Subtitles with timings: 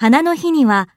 [0.00, 0.88] 花の日には